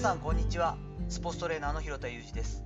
[0.00, 0.76] さんこんにちは。
[1.08, 2.62] スポーツトレーナーの広田裕二です。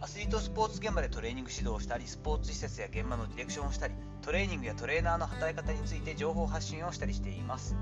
[0.00, 7.76] アスリートスポーツ現場でトレーニング指導をしたりスポーツ施設や現場のディレクションをしたりトレーニングやトレーナーの働き方について情報発信をしたりしています、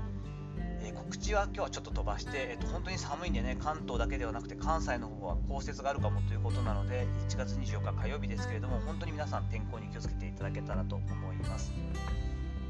[0.83, 11.71] えー、告知は今日はちょっと飛ばして、えーと、本当に寒いんでね関東だけではなくて関西の方は降雪があるかもということなので1月24日火曜日ですけれども本当に皆さん天候に気をつけていただけたらと思います。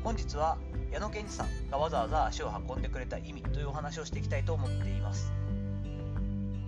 [0.02, 0.58] 本日は
[0.92, 5.34] 矢野健二さんがわざわざ足を運んでくれた意味というお話をしていきたいと思っています。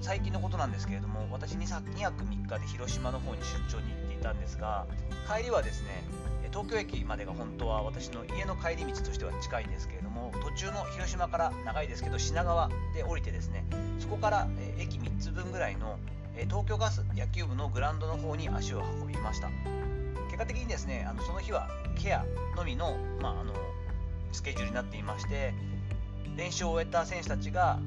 [0.02, 4.88] 最近のことなんですけれども私 2, 2泊3日で広島の方に出張に行っていたんですが
[5.34, 6.04] 帰りはですね
[6.52, 13.64] 東京駅までが本当は私の家の帰り道としては近いんですけれども途中の広島から長いですけど品川で降りてですね
[14.00, 14.48] そこから
[14.78, 15.98] 駅3つ分ぐらいの
[16.50, 19.50] 東京ガス野球部のグラウンドの方に足を運びました。
[20.26, 21.68] 結果的にですねあのその日は
[22.02, 22.26] ケア
[22.56, 23.54] のみの,、まあ、あの
[24.32, 25.54] スケジュールになっていまして
[26.38, 27.78] 練習を終えた選手たちが、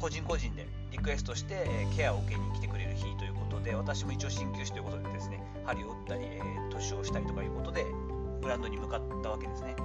[0.00, 7.84] 個人個人でリクエストして、えケアを受けに来てくれる日ということで私も一応鍼灸師ということでですね針を打ったり、えー、年をしたりとかいうことで
[8.40, 9.76] グラウンドに向かったわけですね。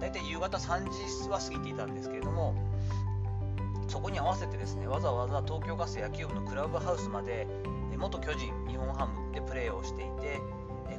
[0.00, 2.54] 大体夕方3時は過ぎていたんですけれども
[3.86, 7.46] そこに合わせてですねわざわざ東京ガス野球部のクラブハウスまで
[8.00, 10.40] 元巨人日本ハムでプレーをしていて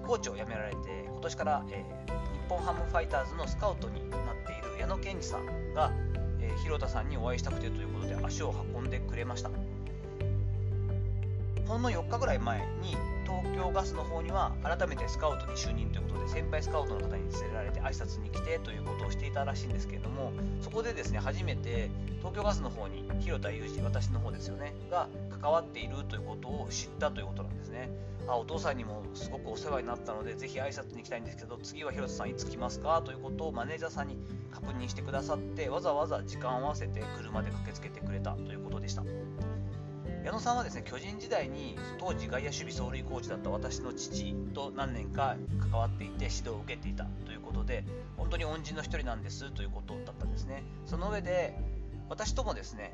[0.05, 5.91] コーチを辞められて今年から、えー、日本ハムファイターズのスカウトになっている矢野健二さんが、
[6.63, 9.49] 広田さんにお会いしたくてということで足を運んでくれました。
[11.67, 12.95] ほんの4日ぐらい前に
[13.43, 25.07] 東京ガスの方には改めてスカウトに就任ということで先輩スカウトの方に連れられて挨拶に来てということをしていたらしいんですけれどもそこでですね初めて東京ガスの方に広田裕二私の方ですよねが
[25.41, 27.89] 関わっているということを知ったということなんですね。
[28.27, 34.17] あお父さんにもすごくお世話になったのでぜひ挨拶に行きたいんですけど次は広田さんいつ来ますかということをマネージャーさんに
[34.51, 39.03] 確認してくださってわざわざ時間を合わせて車で駆けつけてくれたということでした。
[40.23, 47.83] 矢野さんはですね巨人時代に当時外野守備走塁コーチだった私の父と何年か関わっていて指導を受けていたということで
[48.17, 50.63] 本当に恩人の一人なんですということだったんですね。
[50.85, 51.55] その上で
[52.09, 52.93] 私ともですね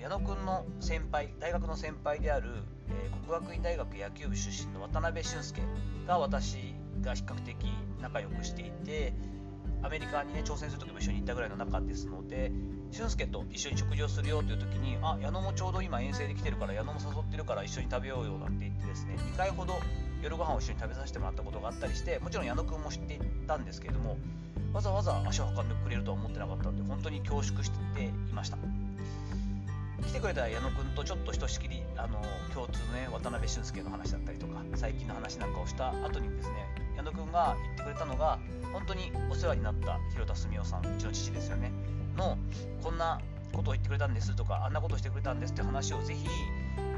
[0.00, 2.48] 矢野君の先輩大学の先輩である、
[2.90, 5.62] えー、国学院大学野球部出身の渡辺俊介
[6.06, 7.56] が私が比較的
[8.00, 9.14] 仲良くしていて
[9.82, 12.50] アメリカにね挑戦する時も一緒に行ったぐらいの仲ですので
[12.90, 19.74] 俊介と一緒に食事をするよという時にあ矢野もちょうど今遠征で来てるから矢野も誘ってるから一緒に食べようよなんて言ってですね2回ほど
[20.22, 24.16] 夜ご飯を一緒に食べさせてもらったことがあったりしてもちろん矢野くんも知っていたんですけれども
[24.72, 28.58] わざわざ足を運んでくれるとは思ってなかったんで本当に恐縮していました。
[30.06, 32.22] 来てくれた矢野くんとちょっとひとしきりあの
[32.54, 38.38] 共通のね渡辺俊介の話だったりとか最近の話なんかをした後にですね矢野くんが言ってくれたのが
[38.72, 41.72] 本当にお世話になった広田澄夫さんうちの父ですよね。
[42.16, 42.38] の
[42.82, 43.20] こんな
[43.52, 46.26] ことを言ってくれたんですとかあんなことをしてくれたんですって話をぜひ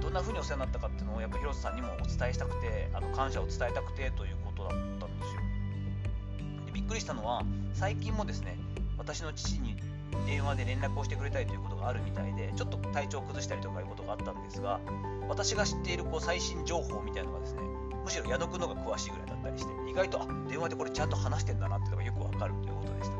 [0.00, 5.40] どんな風にお世話になったかっていうのをやっぱ広田さんにもお伝えしたくてあの感謝を伝えたくてということだったんですよ。
[6.66, 7.42] でびっくりしたのは
[7.74, 8.58] 最近もですね
[8.96, 9.76] 私の父に
[10.26, 14.80] 電話で連絡をしてくれたりということがあるみたいでちょっと体調を崩したりとかいうことがあったんですが
[15.28, 17.60] 私が知っているこう最新情報みたいなのがですね
[18.08, 23.16] むしろ矢野くんの方が詳しいぐらいだったりして意外とあ電話でこれちゃんと話してんだなってのがよくわかるということでした。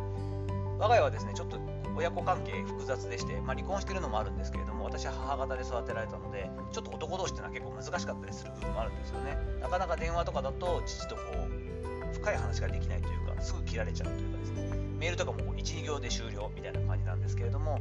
[0.78, 1.58] 我が家はですねちょっと
[1.94, 9.36] 親子関係複雑でして、まあ、離婚してるのもあるんですけれども私は母方で育てられたのでちょっと男同士っていうのは結構難しかったりする部分もあるんですよね。
[9.60, 14.78] なかなか電話とかだと父とこう深い話ができないというかすぐ切られちゃうというかですね。
[14.98, 17.78] メールとかも12行で終了みたいな感じなんですけれども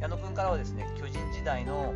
[0.00, 1.92] 矢野君からはですね巨人時代の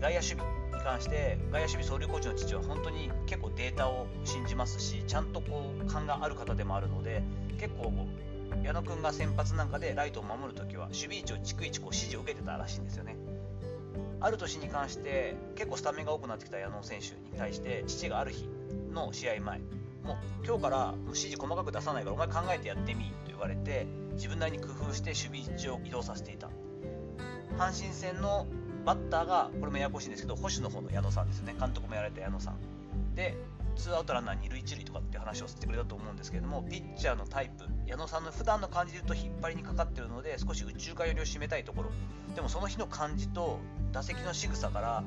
[0.00, 7.24] 外野守備関して外野守備総流コーチの父は本当に結構データを信じますしちゃんとこう勘がある方でもあるので
[7.58, 7.92] 結構
[8.62, 13.16] 矢野君が先発なんかでライトを守るときは守備位置を逐一こう指示を受けてたらしいんですよね。
[14.20, 18.48] ある年に関して結構スタメンが多くなってきた矢野選手に対して父がある日
[18.92, 19.58] の試合前
[20.04, 26.48] もう今日から指示細かく出さないからお前考えてやってみと言われて自分なりに工夫して守備位置を移動させていた。
[27.58, 28.46] 阪神戦の
[28.86, 31.56] バッターがこれもややこしいんですけど保守の方の矢野さんですね。
[31.58, 32.54] 監督もやられた矢野さん。
[33.16, 33.36] で
[33.74, 41.90] ツーアウトランナー2塁1塁とかって話をしてくれたと思うんですけれどもピッチャーのタイプ矢野さんの普段の感じで言うと引っ張りにかかってるので少し宇宙間寄りを締めたいところ。
[42.34, 43.58] でもその日の感じと
[43.92, 45.04] 打席の仕草から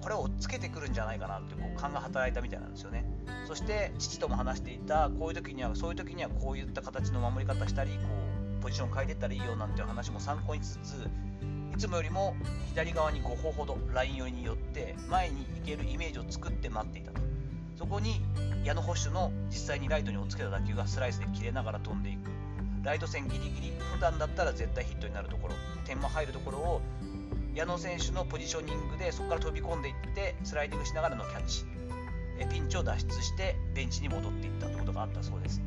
[0.00, 3.04] これを追っつけてくるんじゃないかなってこう勘が働いたみたいなんですよね。
[3.48, 7.98] そして父とも話していたこういう時にはそういう時にはこういった形の守り方したりこ
[8.60, 11.10] うポジション変えていったらいいよなんていう話も参考にしつつ
[11.76, 12.34] いつもよりも
[12.70, 17.20] 左側に5歩ほどライン寄りに寄って前に行けるイメージを作って待っていたと。
[17.76, 18.22] そこに
[18.64, 22.30] 矢野捕手の実際にライトに追っつけた打球がスライスで切れながら飛んでいく。
[22.82, 26.80] ライト線ギリギリ普段だったら絶対ヒットになるところ点も入るところを
[27.54, 31.66] 矢野選手のポジショニングでそこから飛び込んでいってスライディングしながらのキャッチ。
[32.50, 35.60] ピンチを脱出してベンチに戻っていったということがあったそうです。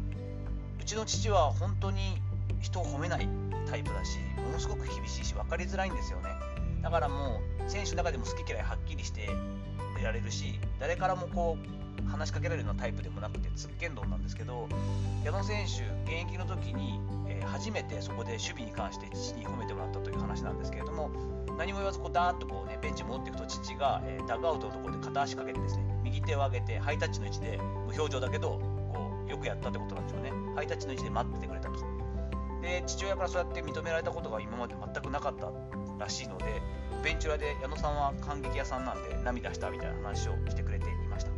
[0.82, 2.20] うちの父は本当に
[2.62, 3.49] 人を褒めない。
[3.70, 6.30] タイプだしものすごく厳しいし分かりづらいんですよね。
[6.82, 9.30] だからもう選手の中でも好き嫌いはっきりして
[10.00, 11.58] いられるし誰からもこ
[12.06, 14.68] う話しかけられるようなタイプでもなくてつっけんどんなんですけど
[15.24, 21.10] 矢野選手現役の時に、えー、初めてそこで守備に関して父に褒めてもらったという話なんですけれども
[21.58, 28.62] 何も言わずこうダーッとこう、ね、ベンチに戻っていくと父が、えー、ダグアウトのところで片足かけてですね右手を上げてハイタッチの位置で無表情だけど
[28.94, 30.32] こうよくやったってことなんでしょうね。
[30.56, 31.89] ハイタッチの位置で待っててくれたと。
[32.70, 35.52] で父親からそうやって認められたことが今まで全くなかった
[35.98, 36.46] らしいので
[37.04, 41.32] ベンチ裏で矢野さんは感激屋さんなんで涙したみたいな話をしてくれていました。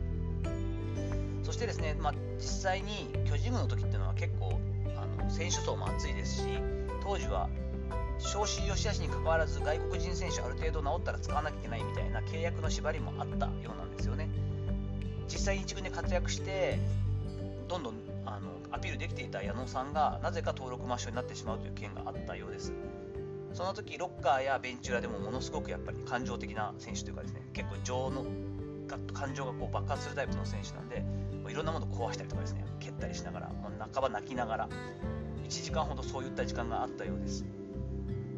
[1.43, 4.59] そしてですね、まあ、実際に巨人軍の時っていうのは結構
[4.95, 6.43] あの選手層も厚いですし
[7.01, 7.49] 当時は
[8.19, 14.29] 招集良し悪しにかかわらず外国人選手ある程度治ったら使わなきゃいけないみたいな契約の縛りもあったようなんですよね。
[15.27, 16.77] 実際に1軍で活躍して
[17.67, 22.73] どんどんあのアピールできていた矢野さんがなぜか登録抹消になってしまうという件があったようです。
[23.53, 28.25] その時ロッカーやベンチ裏でもものすごくやっぱり感情的な選手というかですね結構情の
[29.13, 31.03] 感情がこう爆発するタイプの選手なんで
[31.49, 34.69] いろんなものを壊したりとかですね蹴ったりしながら、まあ、半ば泣きながら
[35.43, 37.45] 1時間ほどそういった時間があったようです。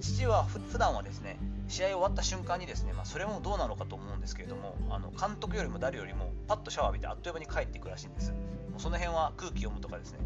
[0.01, 8.33] 父は普段はですね試合終わった瞬間にですね、まあ、それもどうなのかと思うんですけれどもあの監督よりも誰よりもパッとシャワー浴びてあっという間に帰っていくらしいんです。
[8.73, 10.19] もうその辺は空気読むとかですね、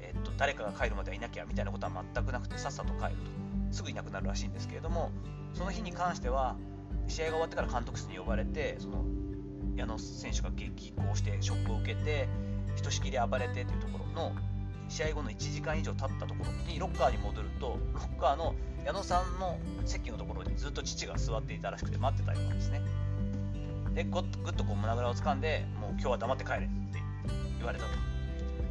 [0.00, 3.48] え、っと誰かが帰るまではいなきゃみたいなことは全くなくてさっさと帰ると。
[3.70, 5.10] すぐいなくなるらしいんですけれども
[5.54, 6.56] その日に関しては
[7.06, 9.04] 試合が終わってから監督室に呼ばれてその
[9.76, 12.28] 矢野選手が激高してショックを受けて
[12.76, 14.32] ひとしきり暴れてというところの
[14.88, 18.54] 試合後の1時間以上経ったところにロッカーに戻るとロッカーの
[18.84, 22.80] 矢野さんの席のところにずっと父が座っていたらしくて待ってたようなんですね。
[23.94, 24.22] でぐっ
[24.54, 26.68] とこう胸ぐらを掴んでもう今日は黙って帰れって
[27.58, 27.90] 言われたと。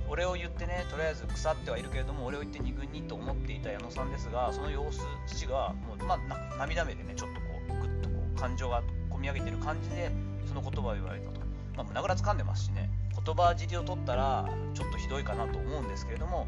[0.09, 10.09] 俺を言ってねとりあえず腐ってはいるけれども俺を言って2軍にと思っていた矢野さんですがその様子父がもう、まあ、涙目でねちょっとこうグッとこう感情が込み上げてる感じで
[10.47, 11.41] その言葉を言われたと、
[11.75, 12.89] まあ、胸ぐら掴んでますしね
[13.25, 16.47] 言葉尻を取ったらちょっとひどいかなと思うんですけれども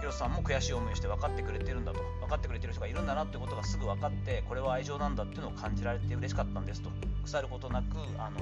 [0.00, 6.88] 広瀬さんも悔しい思いをして分かってくれてるんだと分かってくれてる人がいるんだなってことがすぐ分かってこれは愛情なんだっていうのを感じられて嬉しかったんですと
[7.22, 8.40] 腐ることなくあの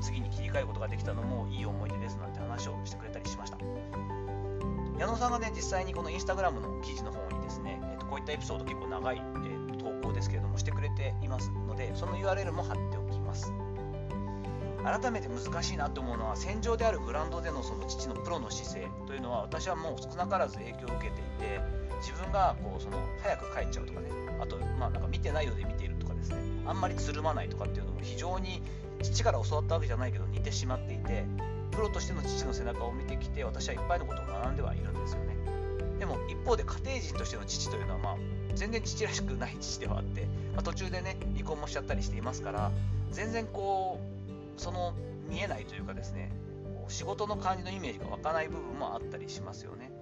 [0.00, 3.58] 次に切り替えることができたのもいい思い出ですなんて話をしてくれたりしました。
[4.98, 13.52] 矢野さんがね実際にこのインスタグラムの記事の方にですね、えー、とこういったエピソード結構長い、えー、投稿ですけれどもしてくれていますのでその URL も貼っておきます。
[14.84, 21.60] 改めて難しいなと思うのは戦場であるグラウンドでのその父のプロの姿勢というのは私はもう少なからず影響を受けていて
[22.00, 24.08] 自分がこうその早く帰っちゃうとかね
[24.40, 26.36] あとまあなんか見てないようで見ているとかですね
[26.66, 28.62] あんまりつるまないとかっていうのも非常に
[29.02, 31.24] 父から教わったわけじゃないけど似てしまっていて
[31.70, 35.36] プロとしての父の背中を見てきて私はいっぱいのことを学んではいるんですよね。
[35.98, 38.16] でも一方で家庭人としての父というのはまあ
[38.54, 42.72] 全然父らしくない父ではあって、まあ、途中でね離婚もしちゃったりしていますから
[43.10, 44.00] 全然こ
[44.56, 44.94] うその
[45.28, 46.32] 見えないというかですね
[46.88, 49.92] 仕事の感じのイメージが湧かない部分もあったりしますよね。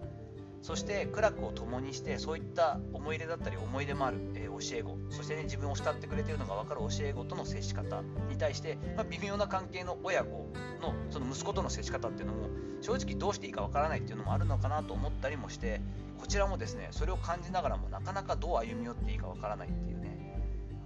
[0.62, 4.98] そして苦楽を共にしてそういった思い入れだったり思い出もある、えー、教え子。
[5.10, 10.50] そして、ね、自分を慕ってくれているのが分かる教え子との接し方に対して、まあ、微妙な関係の親子
[10.80, 12.48] のその息子との接し方っていうのも
[12.80, 15.80] 正直どうしていいか分からないっていうのもあるのかなと思ったりもして
[16.18, 20.08] こちらもですねそれを感じながらもなかなかどう歩み寄っていいか分からないっていうね。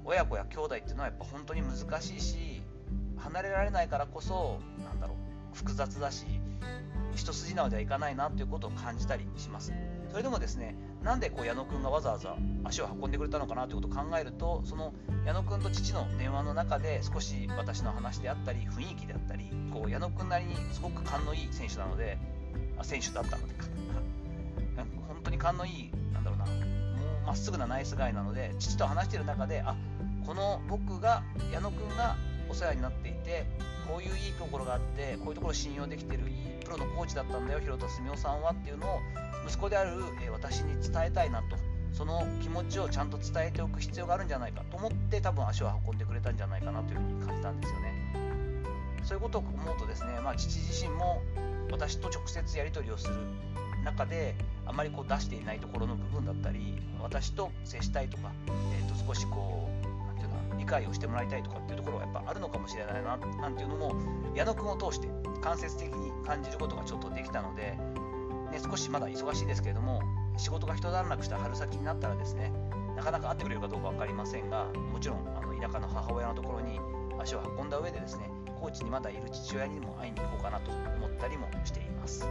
[0.05, 2.62] 親子や兄弟っていうのはやっぱ本当に難しいし
[3.17, 5.14] 離れられないからこそなんだろ
[5.52, 6.26] う複雑だし
[7.14, 9.73] 一筋縄ではいかないなということを感じたりします。
[10.12, 14.92] それでもですねなんでこう矢野くんがわざわざ足を運んでくれたのかなということを考えるとその
[15.25, 22.19] 矢野くんと父の電話の中で少し私の話であったり雰囲気であったりこう矢野くんなりにすごく勘のいい選手なので
[22.78, 23.54] あ選手だったので
[25.09, 29.75] 本当に勘のいいなんだろうなもうまっすぐなナイスガイなので父と話している中であ
[30.26, 32.16] この僕が矢野くんが
[32.49, 33.45] お世話になっていて
[33.87, 36.35] こういういいところがあってこういうところ信用できてるいい
[36.65, 39.01] プロのコーチだったんだよ広田澄夫さんはっていうのを
[39.47, 39.91] 息子である、
[40.25, 41.57] え私に伝えたいなと。
[41.93, 44.77] その気持ちをちゃんと伝えておく必要があるんじゃないかと。
[44.77, 47.93] 思って多分足を運んでくれたんじゃないかなというふうに感じたんですよね。
[49.03, 51.21] そういうことを思うとですね、まあ、父自身も
[51.71, 53.15] 私と直接やり取りをする
[53.85, 54.35] 中で
[54.65, 59.82] あまりこう出していないところの部分だったり私と接したいとか、えー、と少しこう
[60.62, 63.97] 理解をしてもらいたいとかっていうところがやっぱあるのかもしれないななんていうのも
[64.37, 65.09] 矢野くんを通して
[65.40, 67.76] 間接的に感じることがちょっとできたので、
[68.52, 70.00] ね、少しまだ忙しいですけれども
[70.37, 72.52] 仕事が一段落した春先になったらですね
[72.97, 76.78] なかなか会ってくれるかどうか分かりませんがもちろんあの田舎の母親のところに
[77.21, 82.25] 足を運んだ上でですね高知にまだいる父親にも会いに行こうかなと思ったりもしています。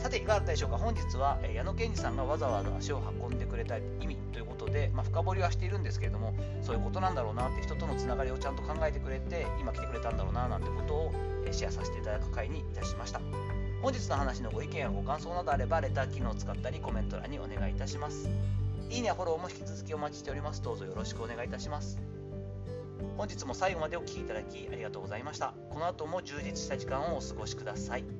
[0.00, 0.78] さていかがだったでしょうか？
[0.78, 11.12] 本日は矢野健二さんがわざわざ足を運んでくれた意味ということで、まあ、深掘りはしているんですけれどもそういうことなんだろうなって人とのつながりをちゃんと考えてくれて今来てくれたんだろうななんてことを
[11.52, 13.20] シェアさせていただく回にいたしました。
[13.82, 18.30] 本日の話のご意見やご感想などあればレター機能を使ったりコメント欄にお願いいたします。
[18.88, 20.62] いいねやフォローも引き続きお待ちしております。
[20.62, 21.98] どうぞよろしくお願いいたします。
[23.16, 25.52] 本日も最後までお聴きいただきありがとうございました。
[25.68, 28.19] この後も充実した時間をお過ごしください。